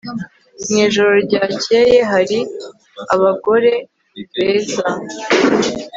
Mu 0.67 0.75
ijoro 0.85 1.13
ryakeye 1.25 1.97
hari 2.11 2.39
abagore 3.13 3.71
beza 4.33 4.83